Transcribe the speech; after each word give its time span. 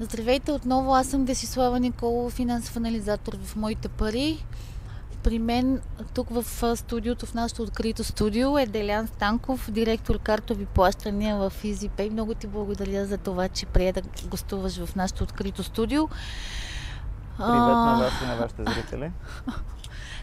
Здравейте 0.00 0.52
отново, 0.52 0.94
аз 0.94 1.06
съм 1.06 1.24
Десислава 1.24 1.80
Николова, 1.80 2.30
финансов 2.30 2.76
анализатор 2.76 3.36
в 3.42 3.56
Моите 3.56 3.88
пари. 3.88 4.44
При 5.22 5.38
мен 5.38 5.80
тук 6.14 6.28
в 6.30 6.76
студиото, 6.76 7.26
в 7.26 7.34
нашото 7.34 7.62
открито 7.62 8.04
студио 8.04 8.58
е 8.58 8.66
Делян 8.66 9.06
Станков, 9.06 9.70
директор 9.70 10.18
картови 10.18 10.66
плащания 10.66 11.36
в 11.36 11.52
EasyPay. 11.64 12.10
Много 12.10 12.34
ти 12.34 12.46
благодаря 12.46 13.06
за 13.06 13.18
това, 13.18 13.48
че 13.48 13.66
прие 13.66 13.92
да 13.92 14.02
гостуваш 14.24 14.84
в 14.84 14.96
нашото 14.96 15.24
открито 15.24 15.62
студио. 15.62 16.08
Привет 17.36 17.76
на 17.76 17.98
вас 18.00 18.12
и 18.22 18.26
на 18.26 18.36
вашите 18.36 18.62
зрители. 18.62 19.12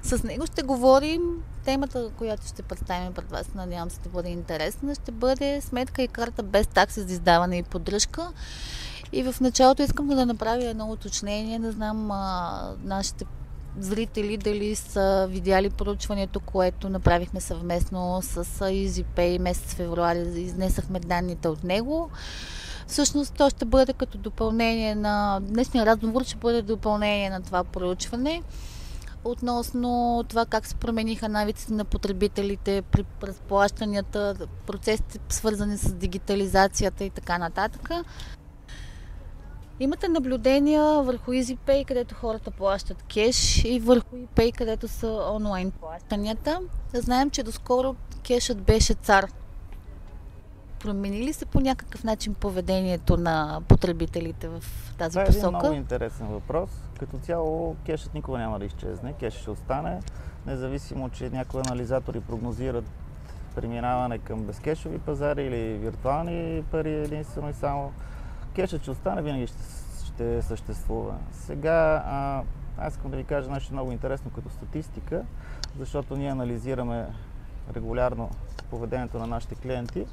С 0.04 0.24
него 0.24 0.46
ще 0.46 0.64
говорим. 0.64 1.22
Темата, 1.66 2.10
която 2.18 2.48
ще 2.48 2.64
представим 2.64 3.14
пред 3.14 3.32
вас, 3.32 3.54
надявам 3.56 3.90
се 3.90 4.00
да 4.00 4.10
бъде 4.10 4.30
интересна, 4.30 4.96
ще 4.96 5.12
бъде 5.12 5.62
сметка 5.62 6.02
и 6.02 6.08
карта 6.08 6.44
без 6.44 6.68
такси 6.68 7.02
за 7.02 7.14
издаване 7.14 7.58
и 7.58 7.64
поддръжка. 7.64 8.32
И 9.16 9.24
в 9.24 9.36
началото 9.42 9.82
искам 9.82 10.08
да 10.08 10.26
направя 10.26 10.66
едно 10.66 10.92
уточнение. 10.92 11.60
Не 11.60 11.72
знам 11.72 12.12
а, 12.12 12.76
нашите 12.84 13.26
зрители 13.80 14.38
дали 14.38 14.76
са 14.76 15.28
видяли 15.30 15.70
поручването, 15.70 16.40
което 16.40 16.90
направихме 16.90 17.42
съвместно 17.42 18.20
с 18.22 18.46
EasyPay 18.46 19.38
месец 19.38 19.74
февруари. 19.74 20.20
Изнесахме 20.20 21.00
данните 21.00 21.48
от 21.48 21.64
него. 21.64 22.10
Всъщност 22.88 23.34
то 23.34 23.50
ще 23.50 23.66
бъде 23.66 23.94
като 23.94 24.18
допълнение 24.18 24.96
на... 24.96 25.40
Днешния 25.42 25.86
разговор 25.86 26.24
ще 26.24 26.36
бъде 26.36 26.62
допълнение 26.62 27.30
на 27.30 27.42
това 27.42 27.64
проучване 27.64 28.42
относно 29.24 30.24
това 30.30 30.46
как 30.46 30.66
се 30.68 30.76
промениха 30.76 31.30
навиците 31.30 31.74
на 31.74 31.86
потребителите 31.86 32.82
при 32.82 33.06
разплащанията, 33.24 34.36
процесите 34.68 35.20
свързани 35.30 35.78
с 35.78 35.94
дигитализацията 35.94 37.04
и 37.04 37.10
така 37.10 37.38
нататък. 37.38 37.90
Имате 39.80 40.08
наблюдения 40.08 40.84
върху 40.84 41.32
EasyPay, 41.32 41.86
където 41.86 42.16
хората 42.16 42.52
плащат 42.52 43.04
кеш 43.04 43.66
и 43.66 43.80
върху 43.80 44.16
ePay, 44.16 44.58
където 44.58 44.88
са 44.88 45.30
онлайн 45.34 45.72
плащанията. 45.72 46.62
Знаем, 46.94 47.30
че 47.30 47.44
доскоро 47.44 47.96
кешът 48.24 48.62
беше 48.62 48.94
цар. 48.94 49.28
Промени 50.80 51.18
ли 51.18 51.34
се 51.34 51.46
по 51.46 51.60
някакъв 51.60 52.04
начин 52.04 52.34
поведението 52.34 53.18
на 53.18 53.62
потребителите 53.68 54.48
в 54.48 54.64
тази 54.98 55.14
Това 55.14 55.22
е 55.22 55.26
посока? 55.26 55.48
един 55.48 55.58
много 55.58 55.74
интересен 55.74 56.28
въпрос. 56.28 56.70
Като 57.00 57.18
цяло 57.18 57.76
кешът 57.86 58.14
никога 58.14 58.38
няма 58.38 58.60
да 58.60 58.66
изчезне, 58.66 59.14
кешът 59.14 59.42
ще 59.42 59.52
остане, 59.52 60.00
независимо, 60.46 61.10
че 61.10 61.30
някои 61.30 61.62
анализатори 61.68 62.20
прогнозират 62.20 62.86
преминаване 63.56 64.18
към 64.18 64.44
безкешови 64.44 65.00
пазари 65.00 65.44
или 65.44 65.78
виртуални 65.78 66.64
пари 66.72 66.94
единствено 66.94 67.50
и 67.50 67.54
само 67.54 67.92
кешът 68.56 68.82
ще 68.82 68.92
остане, 68.92 69.22
винаги 69.22 69.48
ще, 69.48 69.64
ще 70.06 70.42
съществува. 70.42 71.16
Сега 71.32 72.04
а, 72.06 72.44
аз 72.78 72.94
искам 72.94 73.12
да 73.12 73.18
ви 73.18 73.24
кажа 73.24 73.52
нещо 73.52 73.74
много 73.74 73.92
интересно 73.92 74.32
като 74.36 74.50
статистика, 74.50 75.24
защото 75.80 76.16
ние 76.16 76.32
анализираме 76.32 77.08
регулярно 77.76 78.30
поведението 78.70 79.20
на 79.20 79.28
нашите 79.28 79.56
клиенти. 79.56 80.06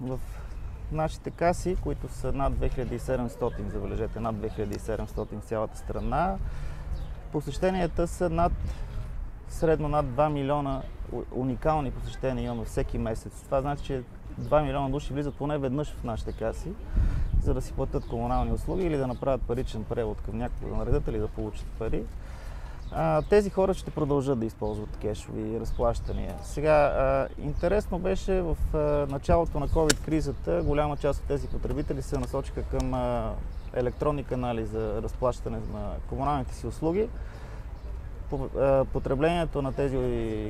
В 0.00 0.20
нашите 0.92 1.30
каси, 1.30 1.76
които 1.82 2.08
са 2.08 2.32
над 2.32 2.52
2700, 2.52 3.68
забележете, 3.68 4.20
над 4.20 4.36
2700 4.36 5.40
в 5.40 5.44
цялата 5.44 5.78
страна, 5.78 6.36
посещенията 7.32 8.08
са 8.08 8.30
над 8.30 8.52
средно 9.52 9.88
над 9.88 10.06
2 10.06 10.28
милиона 10.28 10.82
уникални 11.32 11.90
посещения 11.90 12.44
имаме 12.44 12.64
всеки 12.64 12.98
месец. 12.98 13.42
Това 13.44 13.60
значи, 13.60 13.84
че 13.84 14.02
2 14.40 14.62
милиона 14.62 14.88
души 14.88 15.12
влизат 15.12 15.34
поне 15.34 15.58
веднъж 15.58 15.92
в 15.92 16.04
нашите 16.04 16.32
каси, 16.32 16.72
за 17.42 17.54
да 17.54 17.62
си 17.62 17.72
платят 17.72 18.06
комунални 18.06 18.52
услуги 18.52 18.82
или 18.82 18.96
да 18.96 19.06
направят 19.06 19.42
паричен 19.42 19.84
превод 19.84 20.20
към 20.20 20.38
някого, 20.38 20.70
да 20.70 20.76
наредят 20.76 21.08
или 21.08 21.18
да 21.18 21.28
получат 21.28 21.66
пари. 21.78 22.02
А, 22.92 23.22
тези 23.22 23.50
хора 23.50 23.74
ще 23.74 23.90
продължат 23.90 24.38
да 24.38 24.46
използват 24.46 24.96
кешови 24.96 25.60
разплащания. 25.60 26.34
Сега, 26.42 26.72
а, 26.72 27.28
интересно 27.42 27.98
беше 27.98 28.42
в 28.42 28.56
а, 28.74 28.78
началото 29.12 29.60
на 29.60 29.68
COVID-кризата, 29.68 30.62
голяма 30.62 30.96
част 30.96 31.20
от 31.20 31.26
тези 31.26 31.48
потребители 31.48 32.02
се 32.02 32.18
насочиха 32.18 32.62
към 32.62 32.94
електронни 33.74 34.24
канали 34.24 34.66
за 34.66 35.02
разплащане 35.02 35.58
на 35.72 35.90
комуналните 36.08 36.54
си 36.54 36.66
услуги 36.66 37.08
потреблението 38.92 39.62
на 39.62 39.72
тези 39.72 39.98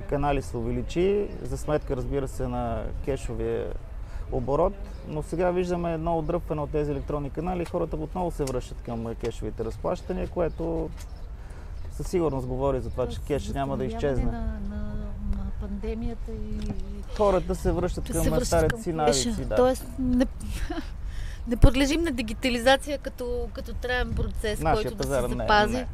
канали 0.08 0.42
се 0.42 0.56
увеличи, 0.56 1.28
за 1.42 1.58
сметка, 1.58 1.96
разбира 1.96 2.28
се, 2.28 2.48
на 2.48 2.82
кешовия 3.04 3.66
оборот, 4.32 4.72
но 5.08 5.22
сега 5.22 5.50
виждаме 5.50 5.94
едно 5.94 6.18
отдръпване 6.18 6.60
от 6.60 6.70
тези 6.70 6.90
електронни 6.90 7.30
канали 7.30 7.62
и 7.62 7.64
хората 7.64 7.96
отново 7.96 8.30
се 8.30 8.44
връщат 8.44 8.78
към 8.84 9.14
кешовите 9.14 9.64
разплащания, 9.64 10.28
което 10.28 10.90
със 11.92 12.08
сигурност 12.08 12.46
говори 12.46 12.80
за 12.80 12.90
това, 12.90 13.08
че 13.08 13.20
кеш 13.20 13.48
няма 13.48 13.76
да 13.76 13.84
изчезне. 13.84 14.24
На, 14.24 14.58
на, 14.70 14.76
на 15.36 15.50
пандемията 15.60 16.32
и... 16.32 16.72
Хората 17.16 17.54
се 17.54 17.72
връщат 17.72 18.12
към 18.12 18.22
се 18.22 18.30
връщат 18.30 18.48
старите 18.48 18.74
към 18.74 18.82
си 18.82 18.92
навици. 18.92 19.44
Да. 19.44 19.54
Тоест, 19.56 19.86
не, 19.98 20.26
не 21.48 21.56
подлежим 21.56 22.02
на 22.02 22.10
дигитализация 22.10 22.98
като, 22.98 23.48
като 23.52 23.74
траен 23.74 24.14
процес, 24.14 24.60
Нашия 24.60 24.82
който 24.82 24.96
да 24.96 25.14
се 25.14 25.22
не, 25.22 25.28
запази. 25.28 25.76
не. 25.76 25.86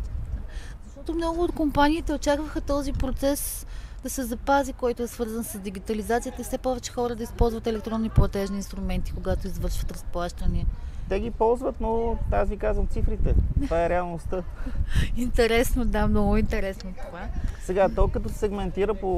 Защото 0.98 1.14
много 1.14 1.42
от 1.42 1.52
компаниите 1.52 2.12
очакваха 2.12 2.60
този 2.60 2.92
процес 2.92 3.66
да 4.02 4.10
се 4.10 4.24
запази, 4.24 4.72
който 4.72 5.02
е 5.02 5.06
свързан 5.06 5.44
с 5.44 5.58
дигитализацията 5.58 6.40
и 6.40 6.44
все 6.44 6.58
повече 6.58 6.92
хора 6.92 7.16
да 7.16 7.22
използват 7.22 7.66
електронни 7.66 8.10
платежни 8.10 8.56
инструменти, 8.56 9.12
когато 9.12 9.46
извършват 9.46 9.92
разплащания. 9.92 10.66
Те 11.08 11.20
ги 11.20 11.30
ползват, 11.30 11.80
но 11.80 12.16
аз 12.32 12.48
ви 12.48 12.56
казвам 12.56 12.86
цифрите. 12.86 13.34
Това 13.64 13.84
е 13.84 13.88
реалността. 13.88 14.42
Интересно, 15.16 15.84
да, 15.84 16.08
много 16.08 16.36
интересно 16.36 16.92
това. 17.06 17.20
Сега, 17.62 17.88
то 17.88 18.08
като 18.08 18.28
се 18.28 18.34
сегментира 18.34 18.94
по 18.94 19.12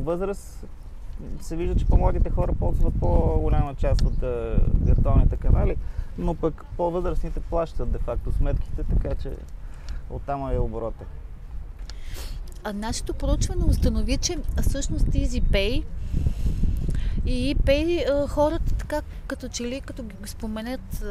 възраст, 0.00 0.64
се 1.40 1.56
вижда, 1.56 1.76
че 1.76 1.86
по-младите 1.86 2.30
хора 2.30 2.52
ползват 2.58 2.94
по-голяма 3.00 3.74
част 3.74 4.02
от 4.02 4.22
е, 4.22 4.54
виртуалните 4.84 5.36
канали, 5.36 5.76
но 6.18 6.34
пък 6.34 6.64
по-възрастните 6.76 7.40
плащат 7.40 7.92
де-факто 7.92 8.32
сметките, 8.32 8.84
така 8.84 9.14
че 9.14 9.30
оттам 10.10 10.50
е 10.52 10.58
оборота. 10.58 11.04
Нашето 12.74 13.14
проучване 13.14 13.64
установи, 13.64 14.16
че 14.16 14.38
всъщност 14.62 15.06
EasyPay 15.06 15.84
и 17.26 17.56
ePay 17.56 18.10
а, 18.10 18.28
хората 18.28 18.74
така 18.74 19.02
като 19.26 19.48
че 19.48 19.64
ли, 19.64 19.80
като 19.80 20.02
ги 20.02 20.14
споменят 20.26 21.04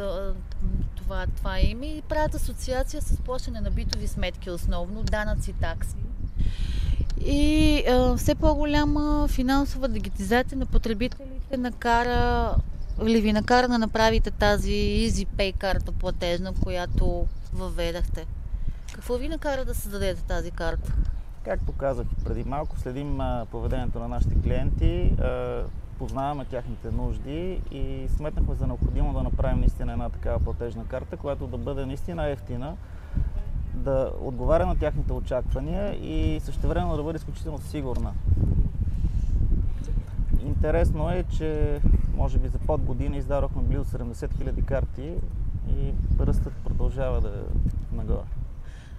това, 0.96 1.26
това 1.38 1.60
име 1.60 1.86
и 1.86 2.02
правят 2.02 2.36
асоциация 2.36 3.02
с 3.02 3.18
плащане 3.18 3.62
на 3.62 3.72
битови 3.72 4.08
сметки 4.08 4.50
основно, 4.50 5.04
данъци, 5.04 5.54
такси. 5.54 5.96
И 7.26 7.84
а, 7.90 8.18
все 8.18 8.36
по-голяма 8.36 9.28
финансова 9.28 9.88
дигитизация 9.88 10.58
на 10.58 10.66
потребителите 10.66 11.58
накара 11.58 12.56
или 13.06 13.22
ви 13.22 13.34
накара 13.34 13.68
да 13.68 13.78
направите 13.78 14.32
тази 14.32 14.72
EasyPay 14.72 15.58
карта 15.58 15.92
платежна, 15.92 16.54
която 16.64 17.28
въведахте. 17.54 18.26
Какво 18.94 19.18
ви 19.18 19.30
накара 19.30 19.66
да 19.66 19.76
създадете 19.76 20.22
тази 20.22 20.52
карта? 20.52 20.94
Както 21.46 21.72
казах 21.72 22.08
преди 22.24 22.44
малко, 22.44 22.80
следим 22.80 23.20
поведението 23.52 24.00
на 24.00 24.08
нашите 24.08 24.42
клиенти, 24.42 25.18
познаваме 25.98 26.46
тяхните 26.46 26.92
нужди 26.92 27.62
и 27.72 28.08
сметнахме 28.10 28.56
за 28.56 28.68
необходимо 28.68 29.14
да 29.14 29.24
направим 29.24 29.60
наистина 29.60 29.92
една 29.92 30.10
такава 30.10 30.40
платежна 30.40 30.86
карта, 30.86 31.18
която 31.18 31.48
да 31.48 31.58
бъде 31.58 31.86
наистина 31.86 32.28
ефтина, 32.28 32.76
да 33.74 34.12
отговаря 34.22 34.66
на 34.66 34.80
тяхните 34.80 35.14
очаквания 35.14 35.94
и 35.94 36.40
същевременно 36.40 36.98
да 36.98 37.04
бъде 37.04 37.18
изключително 37.18 37.60
сигурна. 37.60 38.14
Интересно 40.46 41.10
е, 41.10 41.24
че 41.24 41.80
може 42.16 42.40
би 42.40 42.48
за 42.48 42.60
под 42.60 42.82
година 42.82 43.18
издадохме 43.18 43.62
близо 43.62 43.84
70 43.84 44.14
000 44.14 44.66
карти 44.66 45.14
и 45.78 45.94
ръстът 46.20 46.54
продължава 46.54 47.22
да 47.22 47.30
е 47.30 47.96
нагоре. 47.96 48.45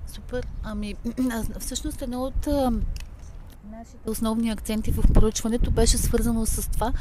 Супер. 0.06 0.46
Ами, 0.62 0.94
всъщност 1.58 2.02
едно 2.02 2.22
от 2.22 2.46
нашите 3.70 4.10
основни 4.10 4.50
акценти 4.50 4.90
в 4.90 5.12
проучването 5.14 5.70
беше 5.70 5.98
свързано 5.98 6.46
с 6.46 6.70
това 6.70 6.92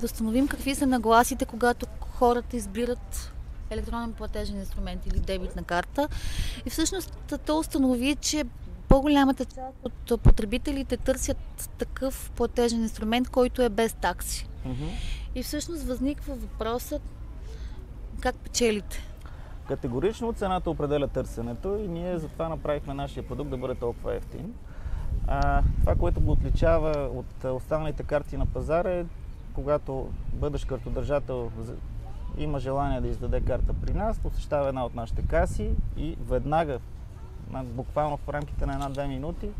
да 0.00 0.06
установим 0.06 0.48
какви 0.48 0.74
са 0.74 0.86
нагласите, 0.86 1.44
когато 1.44 1.86
хората 2.00 2.56
избират 2.56 3.32
електронен 3.70 4.12
платежен 4.12 4.58
инструмент 4.58 5.06
или 5.06 5.20
дебитна 5.20 5.62
карта. 5.62 6.08
И 6.66 6.70
всъщност 6.70 7.18
то 7.46 7.58
установи, 7.58 8.16
че 8.20 8.44
по-голямата 8.88 9.44
част 9.44 9.76
от 10.10 10.20
потребителите 10.20 10.96
търсят 10.96 11.70
такъв 11.78 12.30
платежен 12.36 12.82
инструмент, 12.82 13.28
който 13.28 13.62
е 13.62 13.68
без 13.68 13.92
такси. 13.92 14.48
Мгм. 14.64 14.86
И 15.34 15.42
всъщност 15.42 15.82
възниква 15.82 16.34
въпросът 16.34 17.02
как 18.20 18.36
печелите. 18.36 19.04
Категорично 19.68 20.32
цената 20.32 20.70
определя 20.70 21.08
търсенето 21.08 21.76
и 21.76 21.88
ние 21.88 22.18
затова 22.18 22.48
направихме 22.48 22.94
нашия 22.94 23.28
продукт 23.28 23.50
да 23.50 23.56
бъде 23.56 23.74
толкова 23.74 24.14
ефтин. 24.14 24.54
А, 25.26 25.62
това, 25.80 25.94
което 25.94 26.20
го 26.20 26.32
отличава 26.32 27.10
от 27.14 27.44
останалите 27.44 28.02
карти 28.02 28.36
на 28.36 28.46
пазара 28.46 28.90
е, 28.90 29.04
когато 29.54 30.08
бъдеш 30.32 30.64
картодържател 30.64 31.50
има 32.38 32.60
желание 32.60 33.00
да 33.00 33.08
издаде 33.08 33.40
карта 33.40 33.74
при 33.82 33.94
нас, 33.94 34.18
посещава 34.18 34.68
една 34.68 34.84
от 34.84 34.94
нашите 34.94 35.22
каси 35.22 35.70
и 35.96 36.16
веднага, 36.28 36.78
буквално 37.64 38.16
в 38.16 38.28
рамките 38.28 38.66
на 38.66 38.72
една-две 38.72 39.06
минути, 39.06 39.50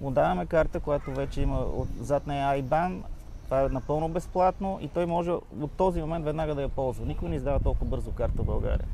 му 0.00 0.10
даваме 0.10 0.46
карта, 0.46 0.80
която 0.80 1.10
вече 1.10 1.42
има 1.42 1.58
от, 1.58 1.88
зад 2.00 2.26
нея 2.26 2.62
IBAN. 2.62 3.02
Това 3.44 3.62
е 3.62 3.68
напълно 3.68 4.08
безплатно 4.08 4.78
и 4.82 4.88
той 4.88 5.06
може 5.06 5.30
от 5.60 5.72
този 5.76 6.00
момент 6.00 6.24
веднага 6.24 6.54
да 6.54 6.62
я 6.62 6.68
ползва. 6.68 7.06
Никой 7.06 7.28
не 7.28 7.36
издава 7.36 7.60
толкова 7.60 7.86
бързо 7.86 8.12
карта 8.12 8.42
в 8.42 8.46
България. 8.46 8.86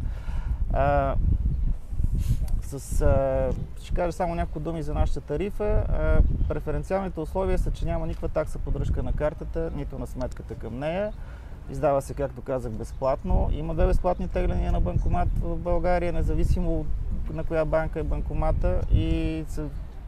А, 0.73 1.15
с, 2.63 3.01
а, 3.01 3.51
ще 3.83 3.95
кажа 3.95 4.13
само 4.13 4.35
няколко 4.35 4.61
думи 4.61 4.83
за 4.83 4.95
нашата 4.95 5.21
тарифа. 5.21 5.65
А, 5.65 6.19
преференциалните 6.49 7.21
условия 7.21 7.59
са, 7.59 7.71
че 7.71 7.85
няма 7.85 8.07
никаква 8.07 8.29
такса 8.29 8.59
поддръжка 8.59 9.03
на 9.03 9.13
картата, 9.13 9.71
нито 9.77 9.99
на 9.99 10.07
сметката 10.07 10.55
към 10.55 10.79
нея. 10.79 11.13
Издава 11.71 12.03
се, 12.03 12.15
както 12.15 12.43
казах, 12.43 12.73
безплатно. 12.73 13.49
Има 13.53 13.75
две 13.75 13.87
безплатни 13.87 14.29
тегляния 14.29 14.73
на 14.73 14.81
банкомат 14.81 15.29
в 15.41 15.57
България, 15.57 16.13
независимо 16.13 16.87
на 17.33 17.45
коя 17.45 17.65
банка 17.65 18.01
е 18.01 18.03
банкомата 18.03 18.81
и 18.93 19.45
се 19.49 19.65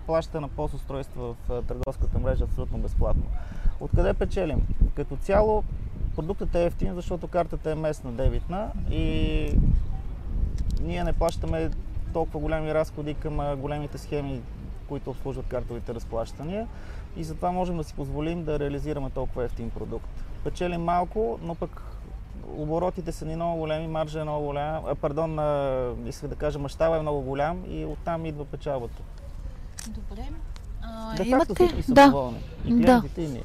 плаща 0.06 0.40
на 0.40 0.48
пост 0.48 0.74
устройства 0.74 1.34
в 1.48 1.62
търговската 1.62 2.18
мрежа 2.18 2.44
абсолютно 2.44 2.78
безплатно. 2.78 3.22
Откъде 3.80 4.14
печелим? 4.14 4.66
Като 4.94 5.16
цяло 5.16 5.64
продуктът 6.16 6.54
е 6.54 6.64
ефтин, 6.64 6.94
защото 6.94 7.28
картата 7.28 7.70
е 7.70 7.74
местна 7.74 8.12
дебитна 8.12 8.70
и 8.90 9.58
ние 10.84 11.04
не 11.04 11.12
плащаме 11.12 11.70
толкова 12.12 12.40
големи 12.40 12.74
разходи 12.74 13.14
към 13.14 13.56
големите 13.56 13.98
схеми, 13.98 14.40
които 14.88 15.10
обслужват 15.10 15.46
картовите 15.46 15.94
разплащания 15.94 16.66
и 17.16 17.24
затова 17.24 17.52
можем 17.52 17.76
да 17.76 17.84
си 17.84 17.94
позволим 17.94 18.44
да 18.44 18.58
реализираме 18.58 19.10
толкова 19.10 19.44
ефтин 19.44 19.70
продукт. 19.70 20.08
Печелим 20.44 20.82
малко, 20.84 21.38
но 21.42 21.54
пък 21.54 21.82
оборотите 22.56 23.12
са 23.12 23.26
ни 23.26 23.36
много 23.36 23.58
големи, 23.58 23.86
маржа 23.88 24.20
е 24.20 24.24
много 24.24 24.44
голям, 24.46 24.84
а, 24.86 24.94
пардон, 24.94 25.38
исках 26.08 26.28
да 26.28 26.36
кажа, 26.36 26.58
мащаба 26.58 26.96
е 26.96 27.00
много 27.00 27.20
голям 27.20 27.64
и 27.68 27.84
оттам 27.84 28.26
идва 28.26 28.44
печалбата. 28.44 29.02
Добре. 29.88 30.22
А, 30.82 31.16
Де 31.16 31.28
имате... 31.28 31.54
всички 31.54 31.82
са 31.82 31.92
да. 31.92 32.06
доволни. 32.06 32.38
И 32.66 32.68
клиентите, 32.82 33.22
и 33.22 33.28
ние. 33.28 33.44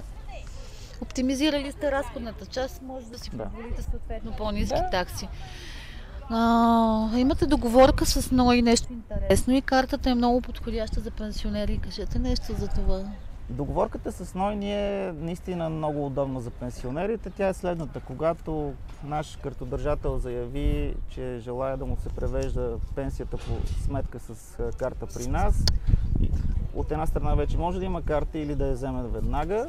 Оптимизирали 1.01 1.71
сте 1.71 1.91
разходната 1.91 2.45
част, 2.45 2.81
може 2.81 3.05
да 3.05 3.19
си 3.19 3.29
Да. 3.33 3.43
позволите 3.45 3.81
съответно 3.81 4.31
по-низки 4.37 4.79
Да. 4.79 4.89
такси. 4.89 5.27
А, 6.31 7.17
имате 7.17 7.45
договорка 7.45 8.05
с 8.05 8.31
НОИ 8.31 8.61
нещо 8.61 8.93
интересно 8.93 9.55
и 9.55 9.61
картата 9.61 10.09
е 10.09 10.15
много 10.15 10.41
подходяща 10.41 10.99
за 10.99 11.11
пенсионери. 11.11 11.77
Кажете 11.77 12.19
нещо 12.19 12.53
за 12.57 12.67
това. 12.67 13.01
Договорката 13.49 14.11
с 14.11 14.35
НОЙ 14.35 14.55
ни 14.55 14.73
е 14.73 15.13
наистина 15.19 15.69
много 15.69 16.05
удобна 16.05 16.41
за 16.41 16.49
пенсионерите. 16.49 17.29
Тя 17.29 17.47
е 17.47 17.53
следната. 17.53 17.99
Когато 17.99 18.73
наш 19.03 19.37
картодържател 19.43 20.17
заяви, 20.17 20.95
че 21.09 21.39
желая 21.39 21.77
да 21.77 21.85
му 21.85 21.97
се 22.03 22.09
превежда 22.09 22.75
пенсията 22.95 23.37
по 23.37 23.81
сметка 23.85 24.19
с 24.19 24.57
карта 24.77 25.05
при 25.05 25.27
нас, 25.27 25.63
от 26.75 26.91
една 26.91 27.05
страна 27.05 27.35
вече 27.35 27.57
може 27.57 27.79
да 27.79 27.85
има 27.85 28.01
карта 28.01 28.39
или 28.39 28.55
да 28.55 28.67
я 28.67 28.73
вземе 28.73 29.03
веднага, 29.03 29.67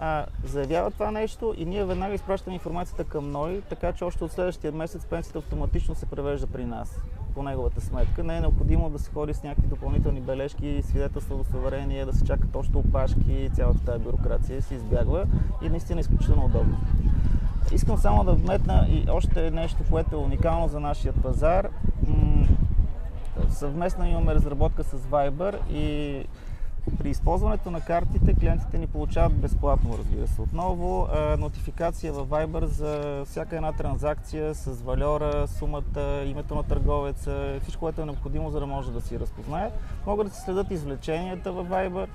а, 0.00 0.26
заявява 0.44 0.90
това 0.90 1.10
нещо 1.10 1.54
и 1.56 1.64
ние 1.64 1.84
веднага 1.84 2.14
изпращаме 2.14 2.54
информацията 2.54 3.04
към 3.04 3.30
НОИ, 3.30 3.60
така 3.60 3.92
че 3.92 4.04
още 4.04 4.24
от 4.24 4.32
следващия 4.32 4.72
месец 4.72 5.06
пенсията 5.06 5.38
автоматично 5.38 5.94
се 5.94 6.06
превежда 6.06 6.46
при 6.46 6.64
нас 6.64 7.00
по 7.34 7.42
неговата 7.42 7.80
сметка. 7.80 8.24
Не 8.24 8.36
е 8.36 8.40
необходимо 8.40 8.90
да 8.90 8.98
се 8.98 9.10
ходи 9.10 9.34
с 9.34 9.42
някакви 9.42 9.68
допълнителни 9.68 10.20
бележки, 10.20 10.82
свидетелства, 10.82 11.34
удостоверение, 11.34 12.04
да 12.04 12.12
се 12.12 12.24
чакат 12.24 12.56
още 12.56 12.76
опашки, 12.76 13.50
цялата 13.54 13.84
тази 13.84 14.04
бюрокрация 14.04 14.62
се 14.62 14.74
избягва 14.74 15.26
и 15.62 15.68
наистина 15.68 16.00
е 16.00 16.00
изключително 16.00 16.44
удобно. 16.44 16.78
Искам 17.72 17.98
само 17.98 18.24
да 18.24 18.32
вметна 18.32 18.86
и 18.90 19.06
още 19.10 19.50
нещо, 19.50 19.78
което 19.90 20.14
е 20.16 20.18
уникално 20.18 20.68
за 20.68 20.80
нашия 20.80 21.12
пазар. 21.12 21.68
Съвместно 23.50 24.06
имаме 24.06 24.34
разработка 24.34 24.84
с 24.84 24.96
Viber 24.96 25.68
и 25.70 26.24
при 26.98 27.10
използването 27.10 27.70
на 27.70 27.80
картите 27.80 28.34
клиентите 28.34 28.78
ни 28.78 28.86
получават 28.86 29.32
безплатно, 29.32 29.98
разбира 29.98 30.26
се. 30.26 30.40
Отново 30.40 31.08
а, 31.12 31.36
нотификация 31.36 32.12
в 32.12 32.26
Viber 32.26 32.64
за 32.64 33.24
всяка 33.24 33.56
една 33.56 33.72
транзакция 33.72 34.54
с 34.54 34.82
валера, 34.82 35.48
сумата, 35.48 36.24
името 36.26 36.54
на 36.54 36.62
търговеца, 36.62 37.58
всичко, 37.62 37.80
което 37.80 38.00
е 38.00 38.04
необходимо, 38.04 38.50
за 38.50 38.60
да 38.60 38.66
може 38.66 38.92
да 38.92 39.00
си 39.00 39.20
разпознаят. 39.20 39.72
Могат 40.06 40.28
да 40.28 40.34
се 40.34 40.40
следят 40.40 40.70
извлеченията 40.70 41.52
в 41.52 41.64
Viber 41.64 42.06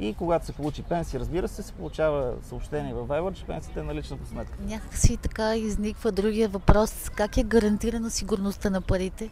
и 0.00 0.14
когато 0.14 0.46
се 0.46 0.52
получи 0.52 0.82
пенсия, 0.82 1.20
разбира 1.20 1.48
се, 1.48 1.62
се 1.62 1.72
получава 1.72 2.34
съобщение 2.42 2.94
в 2.94 3.06
Viber, 3.06 3.32
че 3.32 3.44
пенсията 3.44 3.80
е 3.80 3.82
налична 3.82 4.16
по 4.16 4.26
сметка. 4.26 4.58
Някак 4.60 4.96
си 4.96 5.16
така 5.16 5.56
изниква 5.56 6.12
другия 6.12 6.48
въпрос. 6.48 7.10
Как 7.14 7.36
е 7.36 7.42
гарантирана 7.42 8.10
сигурността 8.10 8.70
на 8.70 8.80
парите? 8.80 9.30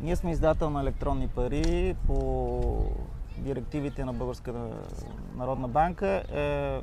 Ние 0.00 0.16
сме 0.16 0.30
издател 0.30 0.70
на 0.70 0.80
електронни 0.80 1.28
пари 1.28 1.96
по 2.06 2.92
директивите 3.40 4.04
на 4.04 4.12
Българската 4.12 4.68
народна 5.36 5.68
банка. 5.68 6.06
Е, 6.32 6.80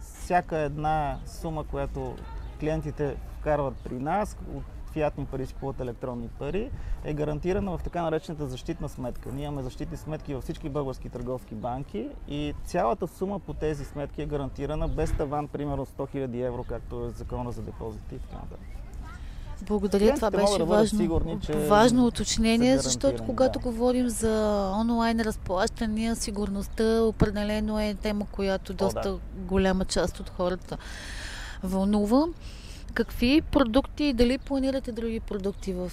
всяка 0.00 0.58
една 0.58 1.18
сума, 1.26 1.64
която 1.64 2.16
клиентите 2.60 3.16
вкарват 3.40 3.74
при 3.84 3.98
нас, 3.98 4.36
от 4.54 4.62
фиатни 4.92 5.26
пари 5.26 5.46
си 5.46 5.54
купуват 5.54 5.80
електронни 5.80 6.28
пари, 6.28 6.70
е 7.04 7.14
гарантирана 7.14 7.78
в 7.78 7.82
така 7.82 8.02
наречената 8.02 8.46
защитна 8.46 8.88
сметка. 8.88 9.32
Ние 9.32 9.44
имаме 9.44 9.62
защитни 9.62 9.96
сметки 9.96 10.34
във 10.34 10.42
всички 10.42 10.68
български 10.68 11.08
търговски 11.08 11.54
банки 11.54 12.08
и 12.28 12.54
цялата 12.64 13.08
сума 13.08 13.38
по 13.38 13.54
тези 13.54 13.84
сметки 13.84 14.22
е 14.22 14.26
гарантирана 14.26 14.88
без 14.88 15.16
таван, 15.16 15.48
примерно 15.48 15.86
100 15.86 16.14
000 16.14 16.46
евро, 16.46 16.64
както 16.64 17.04
е 17.04 17.10
закона 17.10 17.52
за 17.52 17.62
депозити 17.62 18.14
и 18.14 18.18
така 18.18 18.34
нататък. 18.36 18.81
Благодаря, 19.66 20.14
това 20.14 20.30
беше 20.30 20.58
да 20.58 20.64
важно, 20.64 20.98
сигурни, 20.98 21.40
че 21.40 21.52
важно 21.52 22.06
уточнение, 22.06 22.78
защото 22.78 23.24
когато 23.24 23.58
да. 23.58 23.62
говорим 23.62 24.08
за 24.08 24.72
онлайн 24.80 25.20
разплащания, 25.20 26.16
сигурността 26.16 27.02
определено 27.02 27.80
е 27.80 27.94
тема, 27.94 28.26
която 28.32 28.74
доста 28.74 29.10
да. 29.10 29.18
голяма 29.36 29.84
част 29.84 30.20
от 30.20 30.30
хората 30.30 30.78
вълнува. 31.62 32.26
Какви 32.94 33.40
продукти 33.40 34.04
и 34.04 34.12
дали 34.12 34.38
планирате 34.38 34.92
други 34.92 35.20
продукти 35.20 35.72
в 35.72 35.92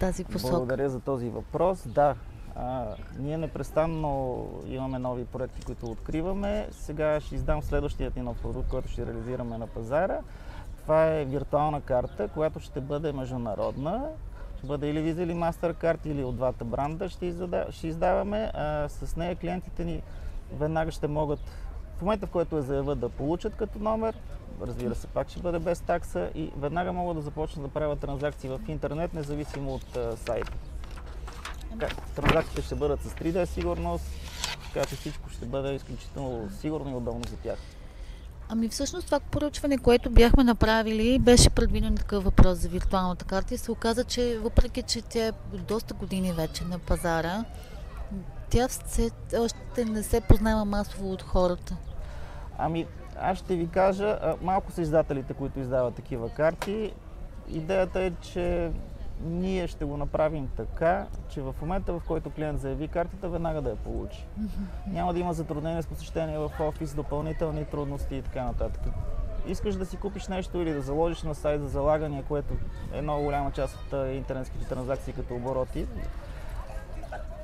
тази 0.00 0.24
посока? 0.24 0.56
Благодаря 0.56 0.90
за 0.90 1.00
този 1.00 1.28
въпрос. 1.28 1.78
Да, 1.86 2.14
а, 2.56 2.84
ние 3.18 3.38
непрестанно 3.38 4.44
имаме 4.68 4.98
нови 4.98 5.24
проекти, 5.24 5.62
които 5.66 5.86
откриваме. 5.86 6.68
Сега 6.70 7.20
ще 7.20 7.34
издам 7.34 7.62
следващият 7.62 8.16
ни 8.16 8.22
нов 8.22 8.36
продукт, 8.42 8.68
който 8.68 8.88
ще 8.88 9.06
реализираме 9.06 9.58
на 9.58 9.66
пазара. 9.66 10.20
Това 10.88 11.06
е 11.06 11.24
виртуална 11.24 11.80
карта, 11.80 12.28
която 12.28 12.60
ще 12.60 12.80
бъде 12.80 13.12
международна. 13.12 14.08
Ще 14.58 14.66
бъде 14.66 14.88
или 14.88 14.98
Visa 14.98 15.22
или 15.22 15.32
MasterCard 15.32 16.06
или 16.06 16.24
от 16.24 16.36
двата 16.36 16.64
бранда 16.64 17.08
ще, 17.08 17.26
издада, 17.26 17.66
ще 17.70 17.86
издаваме. 17.86 18.50
А, 18.54 18.88
с 18.88 19.16
нея 19.16 19.36
клиентите 19.36 19.84
ни 19.84 20.02
веднага 20.52 20.90
ще 20.90 21.08
могат 21.08 21.38
в 21.98 22.02
момента, 22.02 22.26
в 22.26 22.30
който 22.30 22.56
я 22.56 22.62
заявят 22.62 23.00
да 23.00 23.08
получат 23.08 23.56
като 23.56 23.78
номер, 23.78 24.14
разбира 24.60 24.94
се, 24.94 25.06
пак 25.06 25.28
ще 25.28 25.40
бъде 25.40 25.58
без 25.58 25.80
такса 25.80 26.30
и 26.34 26.52
веднага 26.56 26.92
могат 26.92 27.16
да 27.16 27.22
започнат 27.22 27.66
да 27.66 27.72
правят 27.72 28.00
транзакции 28.00 28.50
в 28.50 28.60
интернет, 28.68 29.14
независимо 29.14 29.74
от 29.74 30.18
сайта. 30.18 30.52
Транзакциите 32.14 32.62
ще 32.62 32.74
бъдат 32.74 33.00
с 33.00 33.14
3D 33.14 33.44
сигурност, 33.44 34.04
така 34.66 34.86
че 34.86 34.96
всичко 34.96 35.30
ще 35.30 35.46
бъде 35.46 35.74
изключително 35.74 36.50
сигурно 36.50 36.90
и 36.90 36.94
удобно 36.94 37.24
за 37.28 37.36
тях. 37.36 37.58
Ами 38.50 38.68
всъщност 38.68 39.06
това 39.06 39.20
поручване, 39.20 39.78
което 39.78 40.10
бяхме 40.10 40.44
направили, 40.44 41.18
беше 41.18 41.50
предвиден 41.50 41.96
такъв 41.96 42.24
въпрос 42.24 42.58
за 42.58 42.68
виртуалната 42.68 43.24
карта 43.24 43.54
и 43.54 43.58
се 43.58 43.72
оказа, 43.72 44.04
че 44.04 44.38
въпреки, 44.38 44.82
че 44.82 45.02
тя 45.02 45.26
е 45.26 45.32
доста 45.68 45.94
години 45.94 46.32
вече 46.32 46.64
на 46.64 46.78
пазара, 46.78 47.44
тя 48.50 48.68
все 48.68 49.10
още 49.38 49.84
не 49.84 50.02
се 50.02 50.20
познава 50.20 50.64
масово 50.64 51.12
от 51.12 51.22
хората. 51.22 51.76
Ами, 52.58 52.86
аз 53.20 53.38
ще 53.38 53.56
ви 53.56 53.68
кажа, 53.68 54.18
малко 54.42 54.72
са 54.72 54.82
издателите, 54.82 55.34
които 55.34 55.60
издават 55.60 55.94
такива 55.94 56.30
карти. 56.30 56.92
Идеята 57.48 58.00
е, 58.00 58.12
че 58.20 58.70
ние 59.24 59.66
ще 59.66 59.84
го 59.84 59.96
направим 59.96 60.48
така, 60.56 61.06
че 61.28 61.40
в 61.42 61.54
момента, 61.60 61.92
в 61.92 62.02
който 62.06 62.30
клиент 62.30 62.60
заяви 62.60 62.88
картата, 62.88 63.28
веднага 63.28 63.62
да 63.62 63.70
я 63.70 63.76
получи. 63.76 64.26
Няма 64.86 65.12
да 65.12 65.18
има 65.18 65.32
затруднения 65.32 65.82
с 65.82 65.86
посещение 65.86 66.38
в 66.38 66.50
офис, 66.60 66.94
допълнителни 66.94 67.64
трудности 67.64 68.16
и 68.16 68.22
така 68.22 68.44
нататък. 68.44 68.82
Искаш 69.46 69.74
да 69.74 69.86
си 69.86 69.96
купиш 69.96 70.28
нещо 70.28 70.58
или 70.58 70.72
да 70.72 70.82
заложиш 70.82 71.22
на 71.22 71.34
сайт 71.34 71.60
за 71.60 71.68
залагания, 71.68 72.24
което 72.28 72.54
е 72.92 73.02
много 73.02 73.24
голяма 73.24 73.50
част 73.50 73.76
от 73.76 73.92
интернетските 74.14 74.64
транзакции 74.68 75.12
като 75.12 75.34
обороти, 75.34 75.86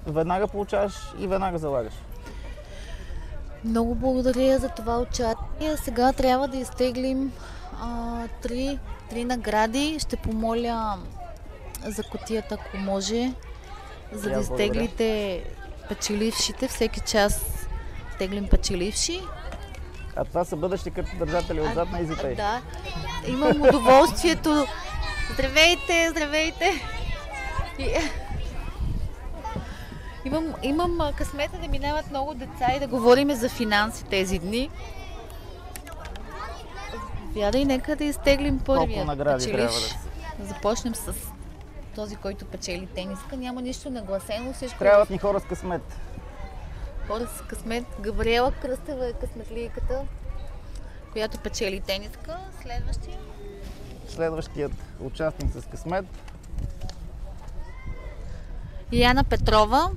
веднага 0.06 0.48
получаваш 0.48 1.14
и 1.18 1.26
веднага 1.26 1.58
залагаш. 1.58 1.94
Много 3.64 3.94
благодаря 3.94 4.58
за 4.58 4.68
това 4.68 4.98
участие. 4.98 5.76
Сега 5.76 6.12
трябва 6.12 6.48
да 6.48 6.56
изтеглим 6.56 7.32
а, 7.82 8.22
три, 8.42 8.78
три 9.10 9.24
награди. 9.24 9.98
Ще 9.98 10.16
помоля 10.16 10.96
за 11.84 12.02
котията, 12.02 12.54
ако 12.54 12.76
може, 12.76 13.32
за 14.12 14.30
да 14.30 14.40
изтеглите 14.40 15.42
печелившите. 15.88 16.68
Всеки 16.68 17.00
час 17.00 17.66
теглим 18.18 18.48
печеливши. 18.48 19.20
А 20.16 20.24
това 20.24 20.44
са 20.44 20.56
бъдещи 20.56 20.90
картодържатели 20.90 21.60
отзад 21.60 21.90
на 21.90 22.04
EasyPay. 22.04 22.36
Да. 22.36 22.62
Имам 23.28 23.62
удоволствието. 23.62 24.66
Здравейте, 25.34 26.10
здравейте. 26.10 26.72
И... 27.78 27.88
Имам, 30.24 30.54
имам 30.62 30.98
късмета 31.16 31.58
да 31.58 31.68
минават 31.68 32.10
много 32.10 32.34
деца 32.34 32.72
и 32.76 32.80
да 32.80 32.86
говорим 32.86 33.34
за 33.34 33.48
финанси 33.48 34.04
тези 34.04 34.38
дни. 34.38 34.70
Вядай, 37.34 37.64
нека 37.64 37.96
да 37.96 38.04
изтеглим 38.04 38.58
първия 38.58 38.96
Колко 38.96 39.06
награди 39.06 39.52
трябва 39.52 39.80
да? 39.80 40.38
Да 40.38 40.46
започнем 40.46 40.94
с 40.94 41.12
този, 41.94 42.16
който 42.16 42.44
печели 42.44 42.86
тениска. 42.86 43.36
Няма 43.36 43.62
нищо 43.62 43.90
нагласено, 43.90 44.52
всичко 44.52 44.76
е 44.76 44.78
Трябват 44.78 45.10
ни 45.10 45.18
хора 45.18 45.40
с 45.40 45.44
късмет. 45.44 45.82
хора 47.06 47.26
с 47.26 47.42
късмет. 47.42 47.84
Габриела 48.00 48.52
Кръстева 48.52 49.08
е 49.08 49.12
късметлийката, 49.12 50.02
която 51.12 51.38
печели 51.38 51.80
тениска. 51.80 52.38
Следващия. 52.62 53.18
Следващият 54.08 54.72
участник 55.00 55.52
с 55.52 55.66
късмет. 55.66 56.04
Яна 58.92 59.24
Петрова 59.24 59.90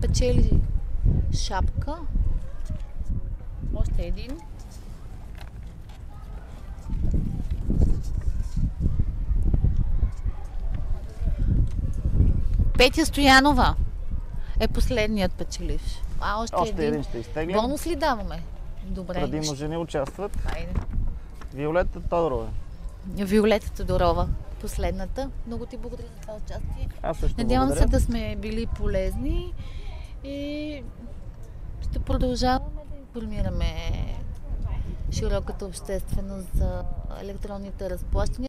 печели 0.00 0.60
шапка. 1.32 1.96
Още 3.74 4.02
един. 4.02 4.40
Петя 12.78 13.06
Стоянова 13.06 13.74
е 14.60 14.68
последният 14.68 15.32
печеливш. 15.32 16.02
А, 16.20 16.42
още, 16.42 16.56
Още 16.56 16.86
един 16.86 17.02
ще 17.02 17.18
изтеглим. 17.18 17.56
Бонус 17.56 17.86
ли 17.86 17.96
даваме? 17.96 18.42
Добре. 18.84 19.14
Предимно 19.20 19.54
жени 19.54 19.76
участват. 19.76 20.38
Айде. 20.56 20.72
Виолета 21.54 22.00
Тодорова. 22.00 22.48
Виолета 23.06 23.70
Тодорова, 23.70 24.28
последната. 24.60 25.30
Много 25.46 25.66
ти 25.66 25.76
благодаря 25.76 26.06
за 26.06 26.20
това 26.20 26.34
участие. 26.34 26.88
Аз 27.02 27.18
също 27.18 27.40
Надявам 27.40 27.68
благодаря. 27.68 27.88
се 27.88 27.90
да 27.90 28.00
сме 28.00 28.36
били 28.36 28.66
полезни 28.66 29.52
и 30.24 30.82
ще 31.82 31.98
продължаваме 31.98 32.80
да 32.90 32.96
информираме 32.98 33.74
широката 35.12 35.66
общественост 35.66 36.48
за 36.54 36.82
електронните 37.22 37.90
разплащания. 37.90 38.48